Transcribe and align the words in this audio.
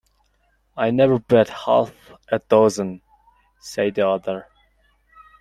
‘I 0.75 0.89
never 0.89 1.19
bet 1.19 1.49
half 1.49 1.93
a 2.31 2.39
dozen!’ 2.39 3.03
said 3.59 3.93
the 3.93 4.07
other. 4.07 4.47